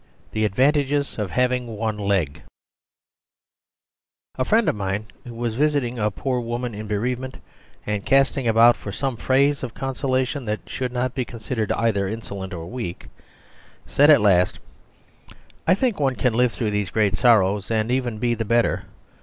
[0.31, 2.41] The Advantages of Having One Leg
[4.33, 7.37] A friend of mine who was visiting a poor woman in bereavement
[7.85, 11.23] and casting about for some phrase of consolation that should not be
[11.71, 13.09] either insolent or weak,
[13.85, 14.57] said at last,
[15.67, 18.85] "I think one can live through these great sorrows and even be the better.